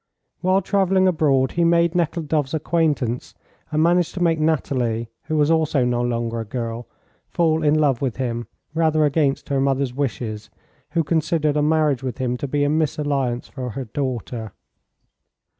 While 0.39 0.63
travelling 0.63 1.07
abroad 1.07 1.51
he 1.51 1.63
made 1.63 1.93
Nekhludoff's 1.93 2.55
acquaintance, 2.55 3.35
and 3.71 3.83
managed 3.83 4.15
to 4.15 4.19
make 4.19 4.39
Nathalie, 4.39 5.11
who 5.25 5.37
was 5.37 5.51
also 5.51 5.85
no 5.85 6.01
longer 6.01 6.39
a 6.39 6.43
girl, 6.43 6.87
fall 7.29 7.61
in 7.61 7.75
love 7.75 8.01
with 8.01 8.15
him, 8.15 8.47
rather 8.73 9.05
against 9.05 9.49
her 9.49 9.59
mother's 9.61 9.93
wishes 9.93 10.49
who 10.93 11.03
considered 11.03 11.55
a 11.55 11.61
marriage 11.61 12.01
with 12.01 12.17
him 12.17 12.35
to 12.37 12.47
be 12.47 12.63
a 12.63 12.67
misalliance 12.67 13.47
for 13.47 13.69
her 13.69 13.85
daughter. 13.85 14.53